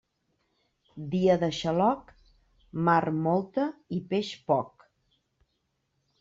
Dia 1.11 1.35
de 1.43 1.49
xaloc, 1.57 2.09
mar 2.89 2.99
molta 3.27 3.67
i 3.99 4.01
peix 4.15 4.35
poc. 4.51 4.89